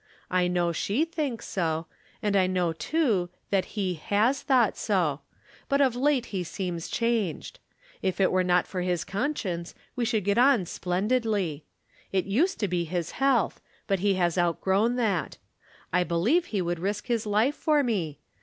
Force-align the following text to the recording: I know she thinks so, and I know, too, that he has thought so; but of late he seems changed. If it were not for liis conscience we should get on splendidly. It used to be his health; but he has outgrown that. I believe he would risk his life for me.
I 0.31 0.47
know 0.47 0.71
she 0.71 1.05
thinks 1.05 1.47
so, 1.47 1.85
and 2.23 2.35
I 2.35 2.47
know, 2.47 2.73
too, 2.73 3.29
that 3.51 3.65
he 3.77 3.93
has 3.93 4.41
thought 4.41 4.75
so; 4.75 5.21
but 5.69 5.79
of 5.79 5.95
late 5.95 6.25
he 6.33 6.43
seems 6.43 6.87
changed. 6.87 7.59
If 8.01 8.19
it 8.19 8.31
were 8.31 8.43
not 8.43 8.65
for 8.65 8.81
liis 8.81 9.05
conscience 9.05 9.75
we 9.95 10.03
should 10.05 10.25
get 10.25 10.39
on 10.39 10.65
splendidly. 10.65 11.65
It 12.11 12.25
used 12.25 12.59
to 12.61 12.67
be 12.67 12.85
his 12.85 13.11
health; 13.11 13.61
but 13.85 13.99
he 13.99 14.15
has 14.15 14.39
outgrown 14.39 14.95
that. 14.95 15.37
I 15.93 16.03
believe 16.03 16.45
he 16.45 16.63
would 16.63 16.79
risk 16.79 17.05
his 17.05 17.27
life 17.27 17.53
for 17.55 17.83
me. 17.83 18.17